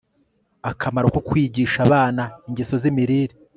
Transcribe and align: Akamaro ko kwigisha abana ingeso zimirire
Akamaro 0.71 1.07
ko 1.15 1.19
kwigisha 1.27 1.77
abana 1.87 2.23
ingeso 2.47 2.73
zimirire 2.83 3.33